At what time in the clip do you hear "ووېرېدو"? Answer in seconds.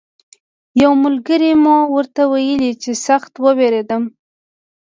3.43-3.99